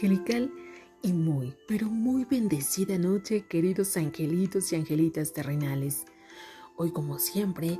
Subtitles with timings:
[0.00, 0.50] angelical
[1.02, 6.06] y muy, pero muy bendecida noche, queridos angelitos y angelitas terrenales.
[6.76, 7.78] Hoy, como siempre,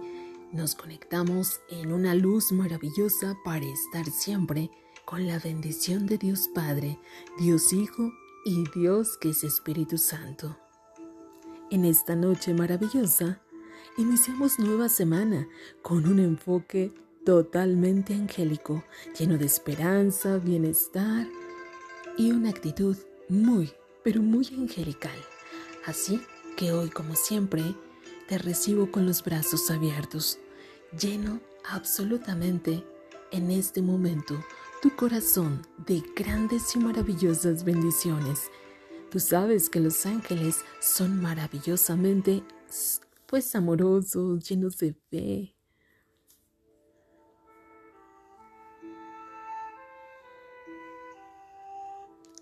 [0.52, 4.70] nos conectamos en una luz maravillosa para estar siempre
[5.06, 6.98] con la bendición de Dios Padre,
[7.38, 8.12] Dios Hijo
[8.44, 10.58] y Dios que es Espíritu Santo.
[11.70, 13.40] En esta noche maravillosa,
[13.96, 15.48] iniciamos nueva semana
[15.80, 16.92] con un enfoque
[17.24, 18.84] totalmente angélico,
[19.18, 21.26] lleno de esperanza, bienestar
[22.16, 22.96] y una actitud
[23.28, 25.16] muy, pero muy angelical.
[25.86, 26.20] Así
[26.56, 27.62] que hoy, como siempre,
[28.28, 30.38] te recibo con los brazos abiertos,
[30.98, 32.84] lleno absolutamente
[33.32, 34.42] en este momento
[34.82, 38.50] tu corazón de grandes y maravillosas bendiciones.
[39.10, 42.42] Tú sabes que los ángeles son maravillosamente,
[43.26, 45.56] pues amorosos, llenos de fe,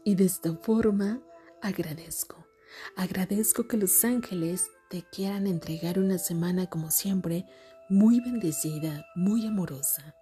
[0.08, 1.20] Y de esta forma
[1.60, 2.46] agradezco.
[2.96, 7.44] Agradezco que los ángeles te quieran entregar una semana como siempre,
[7.90, 10.14] muy bendecida, muy amorosa.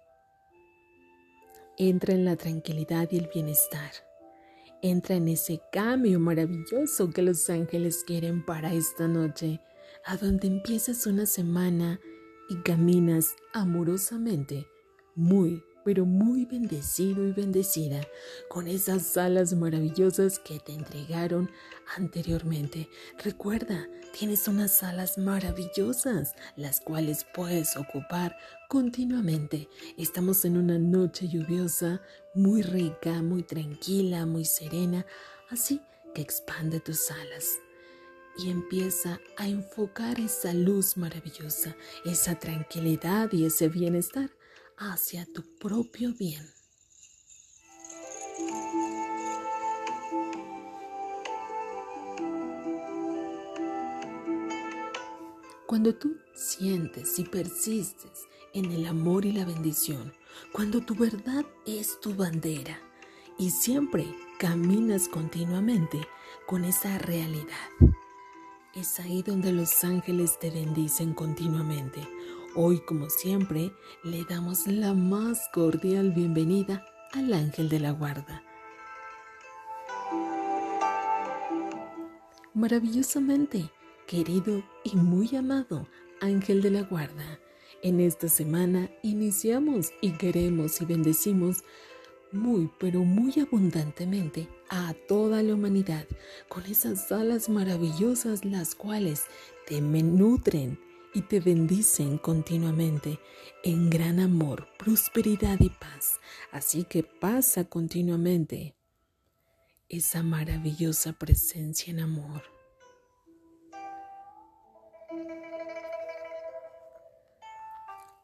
[1.77, 3.91] Entra en la tranquilidad y el bienestar.
[4.81, 9.61] Entra en ese cambio maravilloso que los ángeles quieren para esta noche,
[10.03, 11.97] a donde empiezas una semana
[12.49, 14.67] y caminas amorosamente,
[15.15, 18.01] muy, pero muy bendecido y bendecida
[18.49, 21.49] con esas alas maravillosas que te entregaron
[21.95, 22.89] anteriormente.
[23.23, 28.35] Recuerda, tienes unas alas maravillosas, las cuales puedes ocupar
[28.67, 29.69] continuamente.
[29.97, 32.01] Estamos en una noche lluviosa,
[32.35, 35.05] muy rica, muy tranquila, muy serena,
[35.49, 35.79] así
[36.13, 37.59] que expande tus alas
[38.37, 44.36] y empieza a enfocar esa luz maravillosa, esa tranquilidad y ese bienestar
[44.77, 46.47] hacia tu propio bien.
[55.65, 60.13] Cuando tú sientes y persistes en el amor y la bendición,
[60.53, 62.79] cuando tu verdad es tu bandera
[63.37, 64.05] y siempre
[64.39, 65.99] caminas continuamente
[66.45, 67.69] con esa realidad,
[68.75, 72.07] es ahí donde los ángeles te bendicen continuamente
[72.59, 73.71] Hoy, como siempre,
[74.03, 78.43] le damos la más cordial bienvenida al ángel de la guarda.
[82.55, 83.69] Maravillosamente,
[84.07, 85.87] querido y muy amado
[86.19, 87.39] ángel de la guarda,
[87.83, 91.63] en esta semana iniciamos y queremos y bendecimos
[92.31, 96.07] muy, pero muy abundantemente a toda la humanidad
[96.49, 99.25] con esas alas maravillosas las cuales
[99.67, 103.19] te nutren y te bendicen continuamente
[103.63, 106.19] en gran amor, prosperidad y paz.
[106.51, 108.75] Así que pasa continuamente
[109.89, 112.43] esa maravillosa presencia en amor.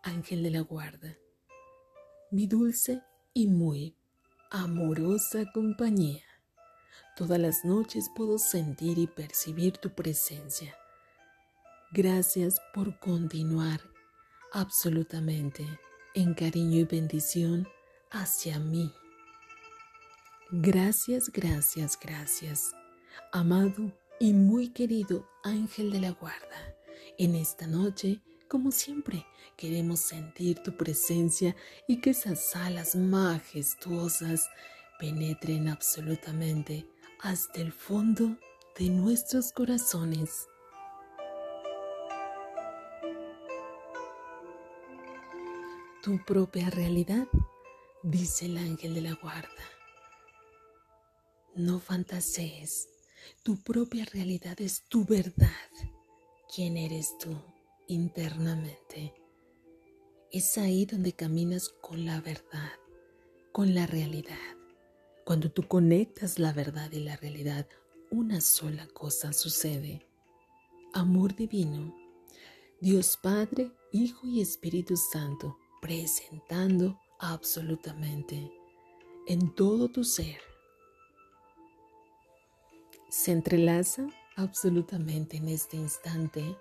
[0.03, 1.17] Ángel de la guarda,
[2.31, 3.01] mi dulce
[3.33, 3.95] y muy
[4.51, 6.23] amorosa compañía.
[7.15, 10.75] Todas las noches puedo sentir y percibir tu presencia
[11.95, 13.79] Gracias por continuar
[14.51, 15.63] absolutamente
[16.15, 17.67] en cariño y bendición
[18.09, 18.91] hacia mí.
[20.49, 22.73] Gracias, gracias, gracias,
[23.31, 26.75] amado y muy querido ángel de la guarda.
[27.19, 31.55] En esta noche, como siempre, queremos sentir tu presencia
[31.87, 34.49] y que esas alas majestuosas
[34.99, 36.87] penetren absolutamente
[37.19, 38.35] hasta el fondo
[38.79, 40.47] de nuestros corazones
[46.03, 47.29] tu propia realidad,
[48.03, 49.63] dice el ángel de la guarda.
[51.55, 52.89] No fantasees,
[53.41, 55.47] tu propia realidad es tu verdad.
[56.53, 57.33] ¿Quién eres tú
[57.87, 59.13] internamente?
[60.29, 62.73] Es ahí donde caminas con la verdad,
[63.53, 64.57] con la realidad.
[65.23, 67.65] Cuando tú conectas la verdad y la realidad,
[68.11, 70.05] una sola cosa sucede.
[70.91, 71.95] Amor divino,
[72.81, 78.49] Dios Padre, Hijo y Espíritu Santo presentando absolutamente
[79.27, 80.39] en todo tu ser.
[83.09, 84.07] Se entrelaza
[84.37, 86.55] absolutamente en este instante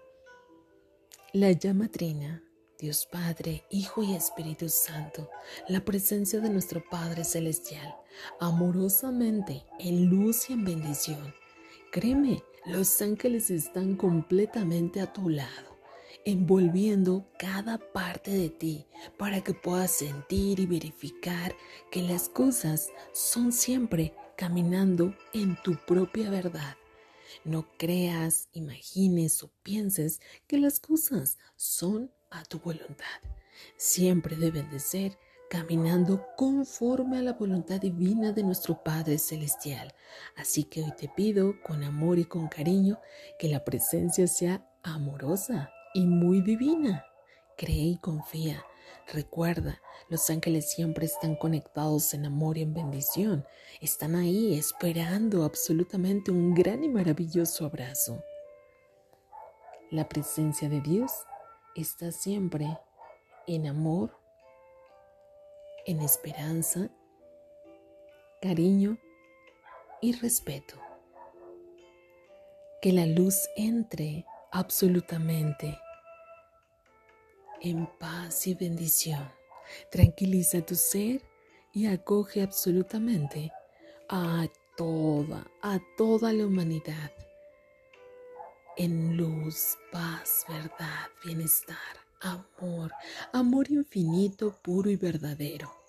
[1.33, 2.43] la llama trina,
[2.81, 5.31] Dios Padre, Hijo y Espíritu Santo,
[5.69, 7.95] la presencia de nuestro Padre Celestial,
[8.41, 11.33] amorosamente en luz y en bendición.
[11.93, 15.72] Créeme, los ángeles están completamente a tu lado
[16.25, 18.87] envolviendo cada parte de ti
[19.19, 21.55] para que puedas sentir y verificar
[21.91, 26.77] que las cosas son siempre caminando en tu propia verdad.
[27.45, 33.21] No creas, imagines o pienses que las cosas son a tu voluntad.
[33.77, 35.19] Siempre deben de ser
[35.51, 39.95] caminando conforme a la voluntad divina de nuestro Padre Celestial.
[40.37, 42.99] Así que hoy te pido con amor y con cariño
[43.39, 47.05] que la presencia sea amorosa y muy divina.
[47.57, 48.65] Cree y confía.
[49.13, 53.47] Recuerda, los ángeles siempre están conectados en amor y en bendición.
[53.81, 58.23] Están ahí esperando absolutamente un gran y maravilloso abrazo.
[59.91, 61.13] La presencia de Dios
[61.75, 62.79] está siempre
[63.47, 64.23] en amor
[65.87, 66.91] en esperanza,
[68.41, 68.99] cariño
[70.01, 70.77] y respeto.
[72.81, 75.79] Que la luz entre absolutamente
[77.61, 79.31] en paz y bendición.
[79.91, 81.23] Tranquiliza tu ser
[81.73, 83.53] y acoge absolutamente
[84.09, 84.47] a
[84.77, 87.13] toda, a toda la humanidad
[88.77, 92.93] en luz, paz, verdad, bienestar amor,
[93.33, 95.82] amor infinito, puro y verdadero.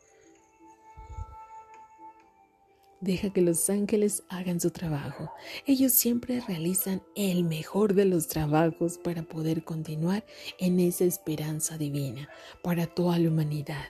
[3.03, 5.29] Deja que los ángeles hagan su trabajo.
[5.65, 10.25] Ellos siempre realizan el mejor de los trabajos para poder continuar
[10.57, 12.29] en esa esperanza divina
[12.61, 13.87] para toda la humanidad.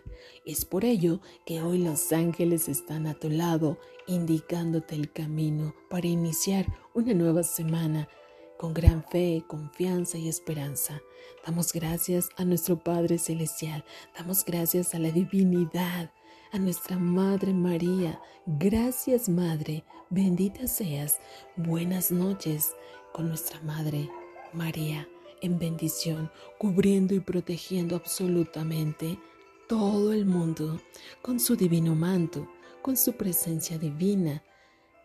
[0.48, 3.77] Es por ello que hoy los ángeles están a tu lado,
[4.07, 6.65] indicándote el camino para iniciar
[6.95, 8.10] una nueva semana
[8.57, 11.04] con gran fe, confianza y esperanza.
[11.45, 13.86] Damos gracias a nuestro Padre Celestial,
[14.18, 16.12] damos gracias a la divinidad,
[16.54, 18.22] a nuestra Madre María.
[18.46, 21.20] Gracias Madre, bendita seas.
[21.58, 22.76] Buenas noches
[23.12, 24.10] con nuestra Madre
[24.54, 25.08] María
[25.42, 29.20] en bendición, cubriendo y protegiendo absolutamente
[29.68, 30.80] todo el mundo
[31.24, 32.48] con su divino manto,
[32.84, 34.44] con su presencia divina.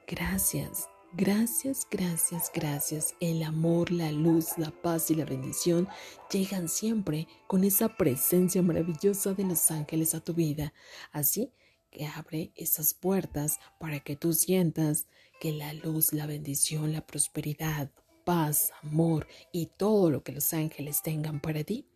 [0.06, 0.88] Gracias.
[1.14, 3.14] Gracias, gracias, gracias.
[3.18, 5.88] El amor, la luz, la paz y la bendición
[6.30, 10.74] llegan siempre con esa presencia maravillosa de los ángeles a tu vida.
[11.10, 11.52] Así
[11.90, 15.06] que abre esas puertas para que tú sientas
[15.40, 17.90] que la luz, la bendición, la prosperidad,
[18.24, 21.86] paz, amor y todo lo que los ángeles tengan para ti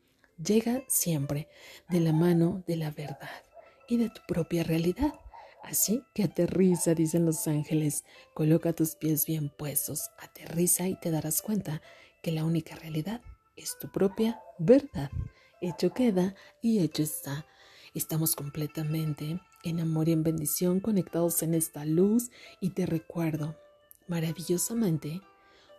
[0.43, 1.49] llega siempre
[1.91, 3.43] de la mano de la verdad
[3.89, 5.13] y de tu propia realidad.
[5.63, 8.05] Así que aterriza, dicen los ángeles,
[8.35, 11.81] coloca tus pies bien puestos, aterriza y te darás cuenta
[12.23, 13.23] que la única realidad
[13.57, 15.11] es tu propia verdad.
[15.61, 17.47] Hecho queda y hecho está.
[17.95, 22.31] Estamos completamente en amor y en bendición conectados en esta luz
[22.61, 23.57] y te recuerdo,
[24.09, 25.21] maravillosamente,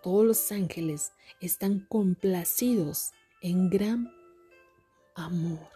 [0.01, 4.13] todos los ángeles están complacidos en gran
[5.15, 5.69] amor,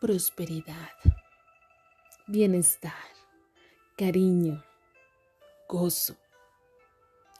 [0.00, 0.88] prosperidad
[2.28, 2.92] bienestar,
[3.96, 4.62] cariño,
[5.66, 6.14] gozo,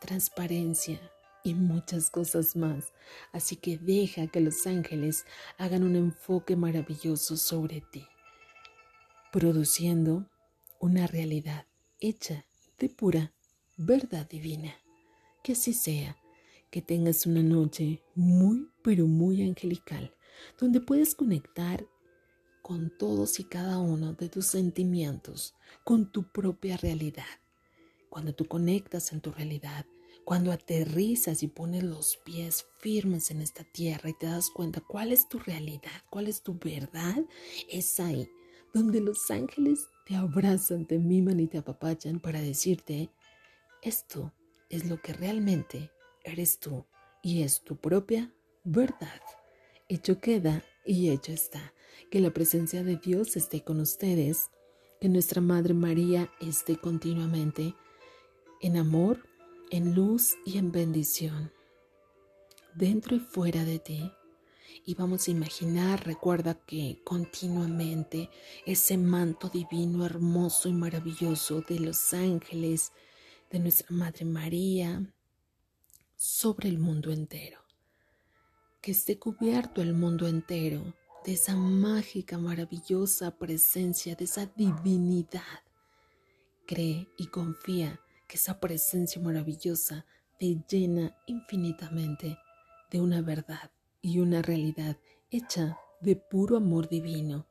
[0.01, 0.99] transparencia
[1.45, 2.95] y muchas cosas más.
[3.31, 5.27] Así que deja que los ángeles
[5.59, 8.07] hagan un enfoque maravilloso sobre ti,
[9.31, 10.27] produciendo
[10.81, 11.67] una realidad
[12.01, 12.47] hecha
[12.79, 13.35] de pura
[13.77, 14.75] verdad divina.
[15.43, 16.17] Que así sea,
[16.71, 20.15] que tengas una noche muy, pero muy angelical,
[20.59, 21.85] donde puedes conectar
[22.69, 27.25] con todos y cada uno de tus sentimientos, con tu propia realidad.
[28.11, 29.87] Cuando tú conectas en tu realidad,
[30.27, 35.13] cuando aterrizas y pones los pies firmes en esta tierra y te das cuenta cuál
[35.13, 37.17] es tu realidad, cuál es tu verdad,
[37.71, 38.29] es ahí
[38.75, 43.09] donde los ángeles te abrazan, te miman y te apapachan para decirte,
[43.81, 44.35] esto
[44.69, 45.91] es lo que realmente
[46.23, 46.85] eres tú
[47.23, 48.31] y es tu propia
[48.63, 49.23] verdad.
[49.89, 51.75] Hecho queda y hecho está
[52.11, 54.51] que la presencia de Dios esté con ustedes,
[55.01, 57.75] que nuestra Madre María esté continuamente
[58.61, 59.25] en amor,
[59.71, 61.53] en luz y en bendición,
[62.75, 64.13] dentro y fuera de ti.
[64.85, 68.31] Y vamos a imaginar, recuerda que continuamente
[68.65, 72.93] ese manto divino, hermoso y maravilloso de los ángeles,
[73.51, 75.13] de nuestra Madre María,
[76.17, 77.68] sobre el mundo entero.
[78.81, 80.95] Que esté cubierto el mundo entero
[81.25, 85.43] de esa mágica, maravillosa presencia, de esa divinidad.
[86.67, 90.07] Cree y confía que esa presencia maravillosa
[90.39, 92.39] te llena infinitamente
[92.91, 94.97] de una verdad y una realidad
[95.31, 97.47] hecha de puro amor divino.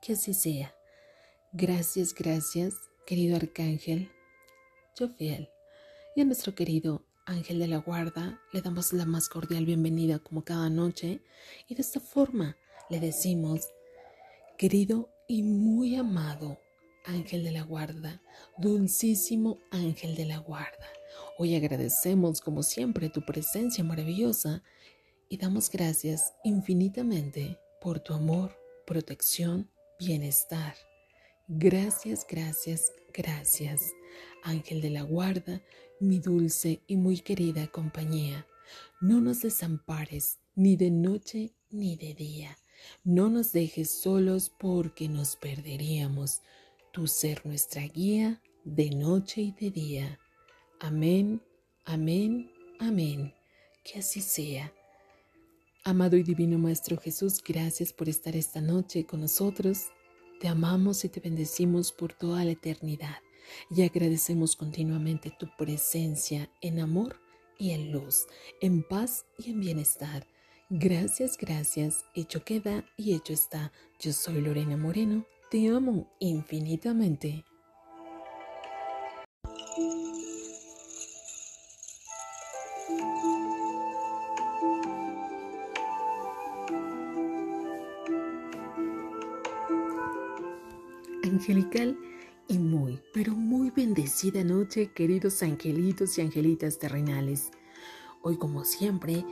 [0.00, 0.74] Que así sea.
[1.52, 2.74] Gracias, gracias,
[3.06, 4.10] querido arcángel,
[4.98, 5.50] yo fiel,
[6.16, 10.44] y a nuestro querido ángel de la guarda le damos la más cordial bienvenida como
[10.44, 11.20] cada noche
[11.68, 12.56] y de esta forma
[12.90, 13.68] le decimos,
[14.58, 16.58] querido y muy amado
[17.04, 18.22] ángel de la guarda,
[18.58, 20.86] dulcísimo ángel de la guarda.
[21.38, 24.62] Hoy agradecemos como siempre tu presencia maravillosa
[25.28, 30.74] y damos gracias infinitamente por tu amor, protección, bienestar.
[31.48, 33.92] Gracias, gracias, gracias,
[34.44, 35.60] ángel de la guarda,
[36.02, 38.46] mi dulce y muy querida compañía.
[39.00, 42.58] No nos desampares ni de noche ni de día.
[43.04, 46.42] No nos dejes solos porque nos perderíamos.
[46.92, 50.18] Tu ser nuestra guía de noche y de día.
[50.80, 51.40] Amén,
[51.84, 53.32] amén, amén.
[53.84, 54.72] Que así sea.
[55.84, 59.86] Amado y divino Maestro Jesús, gracias por estar esta noche con nosotros.
[60.40, 63.16] Te amamos y te bendecimos por toda la eternidad
[63.70, 67.20] y agradecemos continuamente tu presencia en amor
[67.58, 68.26] y en luz,
[68.60, 70.26] en paz y en bienestar.
[70.70, 73.72] Gracias, gracias, hecho queda y hecho está.
[74.00, 77.44] Yo soy Lorena Moreno, te amo infinitamente.
[91.22, 91.98] Angelical
[92.52, 97.50] y muy, pero muy bendecida noche, queridos angelitos y angelitas terrenales.
[98.20, 99.24] Hoy, como siempre,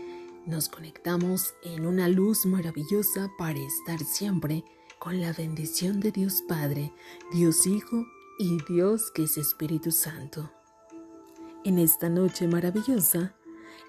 [0.47, 4.65] nos conectamos en una luz maravillosa para estar siempre
[4.99, 6.95] con la bendición de Dios Padre,
[7.31, 8.07] Dios Hijo
[8.39, 10.51] y Dios que es Espíritu Santo.
[11.67, 13.35] En esta noche maravillosa,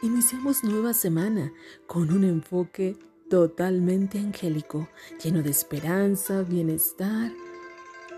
[0.02, 1.54] iniciamos nueva semana
[1.88, 4.90] con un enfoque totalmente angélico,
[5.24, 7.32] lleno de esperanza, bienestar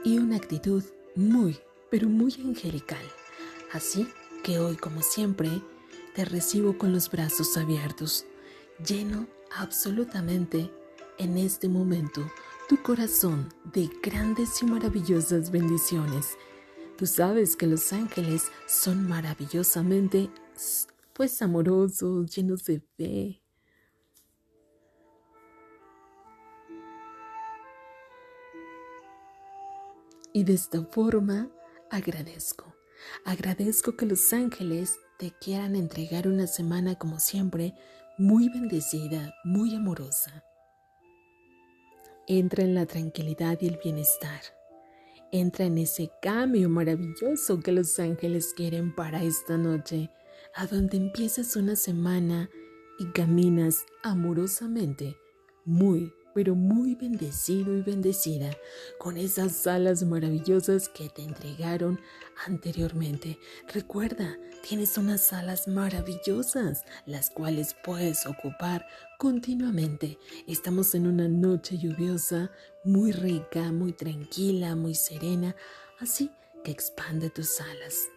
[0.03, 0.83] y una actitud
[1.15, 3.03] muy, pero muy angelical.
[3.71, 4.07] Así
[4.43, 5.49] que hoy, como siempre,
[6.15, 8.25] te recibo con los brazos abiertos,
[8.85, 10.71] lleno absolutamente
[11.17, 12.29] en este momento
[12.67, 16.37] tu corazón de grandes y maravillosas bendiciones.
[16.97, 20.29] Tú sabes que los ángeles son maravillosamente,
[21.13, 23.42] pues amorosos, llenos de fe,
[30.33, 31.49] Y de esta forma
[31.91, 32.75] agradezco.
[33.23, 37.75] Agradezco que los ángeles te quieran entregar una semana como siempre,
[38.17, 40.43] muy bendecida, muy amorosa.
[42.27, 44.41] Entra en la tranquilidad y el bienestar.
[45.31, 50.09] Entra en ese cambio maravilloso que los ángeles quieren para esta noche,
[50.55, 52.49] a donde empiezas una semana
[52.97, 55.15] y caminas amorosamente,
[55.65, 58.55] muy, pero muy bendecido y bendecida
[58.97, 61.99] con esas alas maravillosas que te entregaron
[62.45, 63.39] anteriormente.
[63.73, 64.37] Recuerda,
[64.67, 68.85] tienes unas alas maravillosas, las cuales puedes ocupar
[69.17, 70.17] continuamente.
[70.47, 72.51] Estamos en una noche lluviosa,
[72.83, 75.55] muy rica, muy tranquila, muy serena,
[75.99, 76.31] así
[76.63, 78.07] que expande tus alas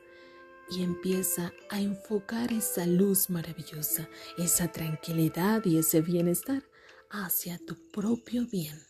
[0.68, 6.62] y empieza a enfocar esa luz maravillosa, esa tranquilidad y ese bienestar
[7.10, 8.80] hacia tu propio bien.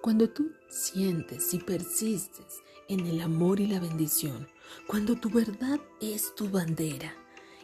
[0.00, 4.48] Cuando tú sientes y persistes en el amor y la bendición,
[4.86, 7.14] cuando tu verdad es tu bandera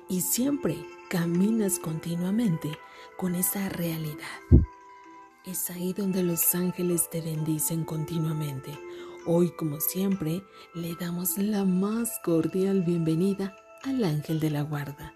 [0.09, 0.77] y siempre
[1.09, 2.77] caminas continuamente
[3.17, 4.41] con esa realidad,
[5.47, 8.79] es ahí donde los ángeles te bendicen continuamente
[9.27, 10.43] Hoy, como siempre,
[10.75, 15.15] le damos la más cordial bienvenida al ángel de la guarda.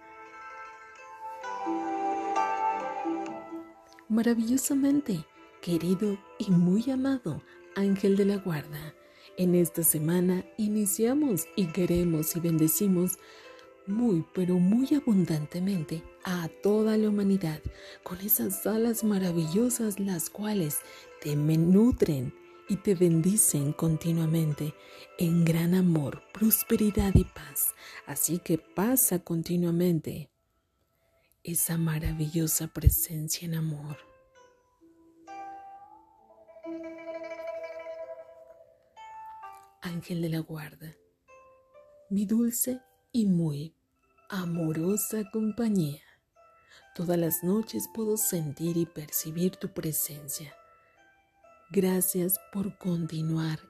[4.09, 5.27] Maravillosamente,
[5.61, 7.43] querido y muy amado
[7.77, 8.95] ángel de la guarda,
[9.37, 13.19] en esta semana iniciamos y queremos y bendecimos
[13.87, 17.61] muy pero muy abundantemente a toda la humanidad
[18.03, 20.79] con esas alas maravillosas las cuales
[21.21, 22.33] te nutren
[22.69, 24.75] y te bendicen continuamente
[25.19, 27.75] en gran amor, prosperidad y paz.
[28.07, 30.31] Así que pasa continuamente
[31.43, 33.97] esa maravillosa presencia en amor.
[39.81, 40.95] Ángel de la guarda,
[42.11, 42.81] mi dulce
[43.13, 43.75] y muy
[44.29, 46.03] amorosa compañía.
[46.95, 50.55] Todas las noches puedo sentir y percibir tu presencia
[51.71, 53.61] Gracias por continuar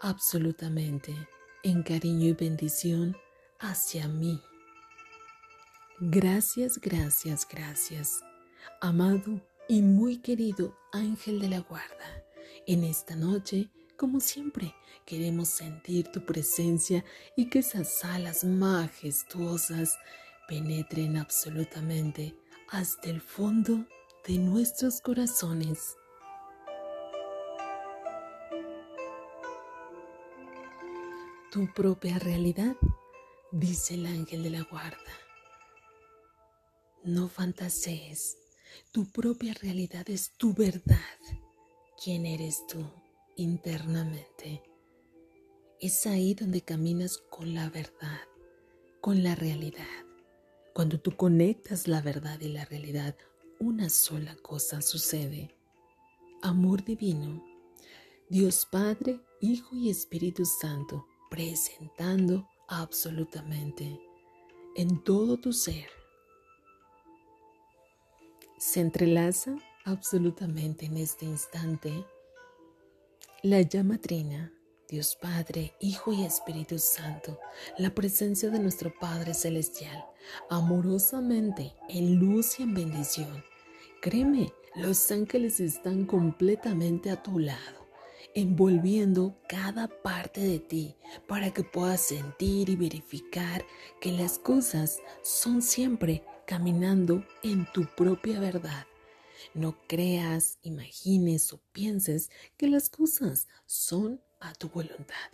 [0.00, 1.14] absolutamente
[1.62, 3.16] en cariño y bendición
[3.60, 4.42] hacia mí.
[6.00, 8.24] Gracias, gracias, gracias,
[8.80, 12.24] amado y muy querido ángel de la guarda.
[12.66, 14.74] En esta noche, como siempre,
[15.06, 17.04] queremos sentir tu presencia
[17.36, 19.96] y que esas alas majestuosas
[20.48, 22.36] penetren absolutamente
[22.68, 23.86] hasta el fondo
[24.26, 25.96] de nuestros corazones.
[31.50, 32.76] Tu propia realidad,
[33.52, 34.98] dice el ángel de la guarda.
[37.04, 38.36] No fantasees,
[38.92, 40.98] tu propia realidad es tu verdad.
[42.04, 42.84] ¿Quién eres tú
[43.36, 44.62] internamente?
[45.80, 48.20] Es ahí donde caminas con la verdad,
[49.00, 50.04] con la realidad.
[50.74, 53.16] Cuando tú conectas la verdad y la realidad,
[53.58, 55.56] una sola cosa sucede.
[56.42, 57.42] Amor divino.
[58.28, 64.00] Dios Padre, Hijo y Espíritu Santo, presentando absolutamente
[64.76, 65.86] en todo tu ser.
[68.58, 72.04] Se entrelaza absolutamente en este instante
[73.42, 74.52] la llama trina
[74.88, 77.38] Dios Padre, Hijo y Espíritu Santo,
[77.76, 80.02] la presencia de nuestro Padre Celestial,
[80.48, 83.44] amorosamente, en luz y en bendición.
[84.00, 87.77] Créeme, los ángeles están completamente a tu lado,
[88.38, 93.64] envolviendo cada parte de ti para que puedas sentir y verificar
[94.00, 98.86] que las cosas son siempre caminando en tu propia verdad.
[99.54, 105.30] No creas, imagines o pienses que las cosas son a tu voluntad.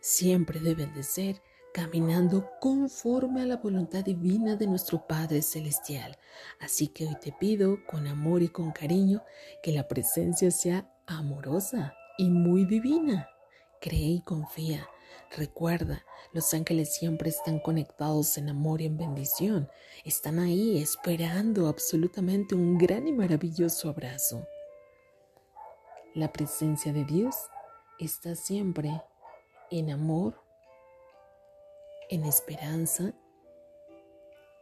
[0.00, 1.42] Siempre deben de ser
[1.72, 6.18] caminando conforme a la voluntad divina de nuestro Padre Celestial.
[6.60, 9.22] Así que hoy te pido con amor y con cariño
[9.62, 13.28] que la presencia sea amorosa y muy divina.
[13.80, 14.88] Cree y confía.
[15.36, 19.68] Recuerda, los ángeles siempre están conectados en amor y en bendición.
[20.04, 24.46] Están ahí esperando absolutamente un gran y maravilloso abrazo.
[26.14, 27.34] La presencia de Dios
[27.98, 29.02] está siempre
[29.70, 30.42] en amor,
[32.10, 33.14] en esperanza,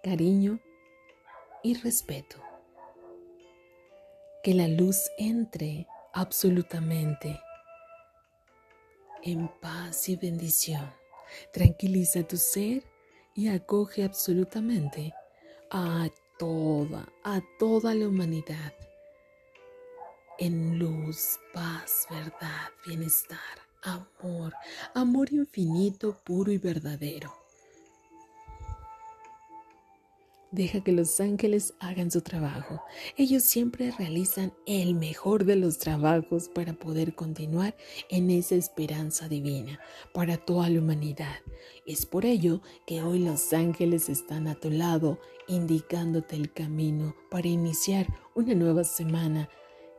[0.04, 0.60] cariño
[1.64, 2.36] y respeto.
[4.44, 7.40] Que la luz entre absolutamente
[9.22, 10.92] en paz y bendición.
[11.52, 12.82] Tranquiliza tu ser
[13.34, 15.12] y acoge absolutamente
[15.70, 18.72] a toda, a toda la humanidad
[20.40, 23.38] en luz, paz, verdad, bienestar,
[23.82, 24.54] amor,
[24.94, 27.39] amor infinito, puro y verdadero.
[30.52, 32.82] Deja que los ángeles hagan su trabajo.
[33.16, 37.76] Ellos siempre realizan el mejor de los trabajos para poder continuar
[38.08, 39.78] en esa esperanza divina
[40.12, 41.36] para toda la humanidad.
[41.86, 47.46] Es por ello que hoy los ángeles están a tu lado, indicándote el camino para
[47.46, 49.48] iniciar una nueva semana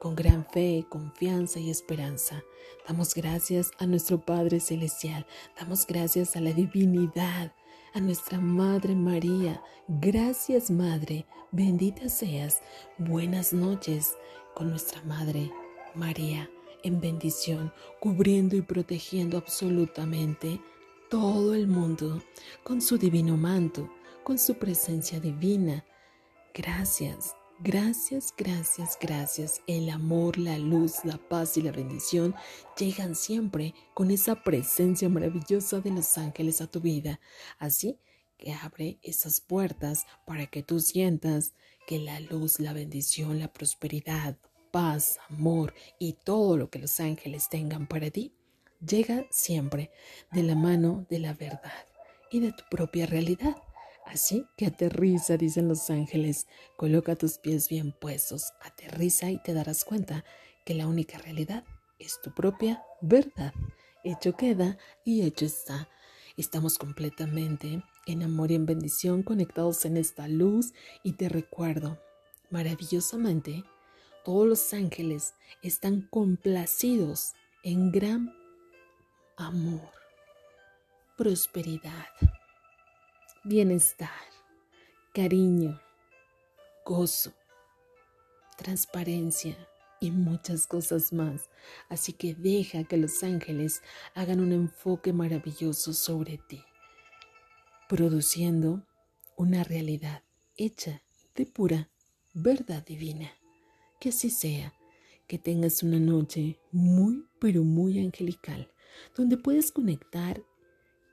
[0.02, 2.44] con gran fe, confianza y esperanza.
[2.88, 5.26] Damos gracias a nuestro Padre Celestial,
[5.58, 7.54] damos gracias a la divinidad,
[7.94, 9.62] a nuestra Madre María.
[9.88, 12.62] Gracias Madre, bendita seas.
[12.98, 14.16] Buenas noches
[14.54, 15.52] con nuestra Madre
[15.96, 16.50] María
[16.84, 20.60] en bendición, cubriendo y protegiendo absolutamente
[21.10, 22.24] todo el mundo
[22.64, 23.90] con su divino manto,
[24.24, 25.84] con su presencia divina.
[26.54, 29.62] Gracias Gracias, gracias, gracias.
[29.68, 32.34] El amor, la luz, la paz y la bendición
[32.76, 37.20] llegan siempre con esa presencia maravillosa de los ángeles a tu vida.
[37.60, 38.00] Así
[38.38, 41.54] que abre esas puertas para que tú sientas
[41.86, 44.38] que la luz, la bendición, la prosperidad,
[44.72, 48.34] paz, amor y todo lo que los ángeles tengan para ti
[48.84, 49.92] llega siempre
[50.32, 51.86] de la mano de la verdad
[52.32, 53.56] y de tu propia realidad.
[54.12, 56.46] Así que aterriza, dicen los ángeles,
[56.76, 60.26] coloca tus pies bien puestos, aterriza y te darás cuenta
[60.66, 61.64] que la única realidad
[61.98, 63.54] es tu propia verdad.
[64.04, 65.88] Hecho queda y hecho está.
[66.36, 71.98] Estamos completamente en amor y en bendición conectados en esta luz y te recuerdo,
[72.50, 73.64] maravillosamente,
[74.26, 77.32] todos los ángeles están complacidos
[77.64, 78.34] en gran
[79.38, 79.90] amor,
[81.18, 82.08] prosperidad
[83.44, 84.10] bienestar,
[85.16, 85.82] cariño,
[86.86, 87.34] gozo,
[88.56, 89.58] transparencia
[90.00, 91.50] y muchas cosas más.
[91.90, 93.82] Así que deja que los ángeles
[94.14, 96.64] hagan un enfoque maravilloso sobre ti,
[97.90, 98.86] produciendo
[99.38, 100.24] una realidad
[100.56, 101.02] hecha
[101.34, 101.90] de pura
[102.34, 103.32] verdad divina.
[104.00, 104.74] Que así sea,
[105.26, 108.72] que tengas una noche muy, pero muy angelical,
[109.16, 110.44] donde puedes conectar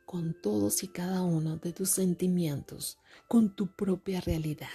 [0.09, 4.71] con todos y cada uno de tus sentimientos, con tu propia realidad.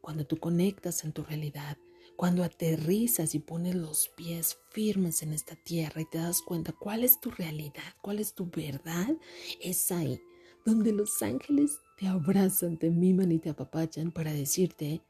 [0.00, 1.76] Cuando tú conectas en tu realidad,
[2.16, 7.04] cuando aterrizas y pones los pies firmes en esta tierra y te das cuenta cuál
[7.04, 9.14] es tu realidad, cuál es tu verdad,
[9.60, 10.22] es ahí
[10.64, 15.02] donde los ángeles te abrazan, te miman y te apapachan para decirte,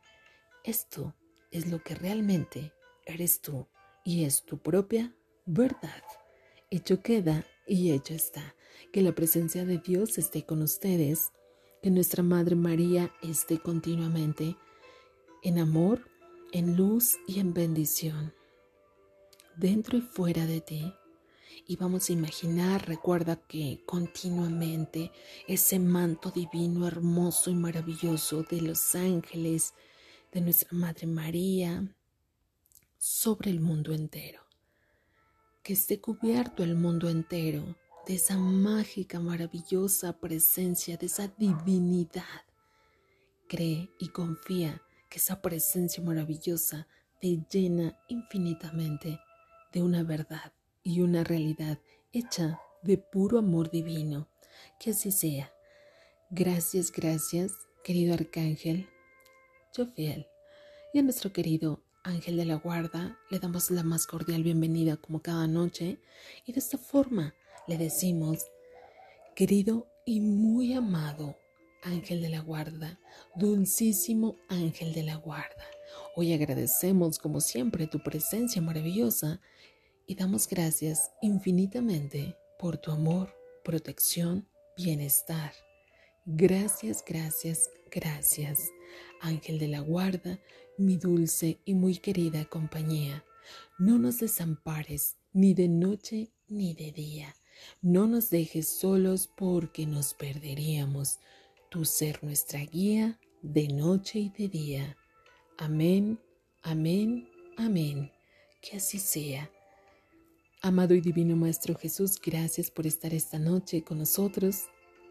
[0.64, 1.14] esto
[1.52, 2.72] es lo que realmente
[3.04, 3.68] eres tú
[4.04, 6.02] y es tu propia verdad.
[6.68, 8.56] Hecho queda y hecho está.
[8.92, 11.32] Que la presencia de Dios esté con ustedes,
[11.82, 14.56] que nuestra Madre María esté continuamente
[15.42, 16.10] en amor,
[16.52, 18.34] en luz y en bendición,
[19.56, 20.92] dentro y fuera de ti.
[21.66, 25.10] Y vamos a imaginar, recuerda que continuamente
[25.46, 29.74] ese manto divino, hermoso y maravilloso de los ángeles,
[30.32, 31.86] de nuestra Madre María,
[32.98, 34.42] sobre el mundo entero.
[35.62, 42.44] Que esté cubierto el mundo entero de esa mágica, maravillosa presencia, de esa divinidad.
[43.48, 46.86] Cree y confía que esa presencia maravillosa
[47.20, 49.18] te llena infinitamente
[49.72, 50.52] de una verdad
[50.84, 51.80] y una realidad
[52.12, 54.28] hecha de puro amor divino.
[54.78, 55.52] Que así sea.
[56.30, 58.88] Gracias, gracias, querido arcángel,
[59.76, 60.26] yo fiel.
[60.94, 65.22] Y a nuestro querido ángel de la guarda le damos la más cordial bienvenida como
[65.22, 66.00] cada noche
[66.46, 67.34] y de esta forma
[67.66, 68.46] le decimos,
[69.34, 71.36] querido y muy amado
[71.82, 72.98] ángel de la guarda,
[73.34, 75.64] dulcísimo ángel de la guarda.
[76.14, 79.40] Hoy agradecemos como siempre tu presencia maravillosa
[80.06, 85.52] y damos gracias infinitamente por tu amor, protección, bienestar.
[86.24, 88.68] Gracias, gracias, gracias,
[89.20, 90.38] ángel de la guarda,
[90.78, 93.24] mi dulce y muy querida compañía.
[93.78, 97.34] No nos desampares ni de noche ni de día.
[97.82, 101.18] No nos dejes solos porque nos perderíamos.
[101.70, 104.96] Tu ser nuestra guía de noche y de día.
[105.58, 106.20] Amén,
[106.62, 108.12] amén, amén.
[108.60, 109.50] Que así sea.
[110.62, 114.64] Amado y divino Maestro Jesús, gracias por estar esta noche con nosotros.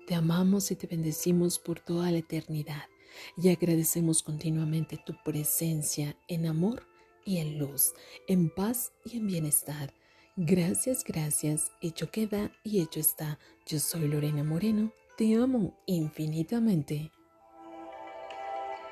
[0.07, 2.83] Te amamos y te bendecimos por toda la eternidad
[3.37, 6.87] y agradecemos continuamente tu presencia en amor
[7.23, 7.93] y en luz,
[8.27, 9.93] en paz y en bienestar.
[10.37, 13.39] Gracias, gracias, hecho queda y hecho está.
[13.65, 17.09] Yo soy Lorena Moreno, te amo infinitamente.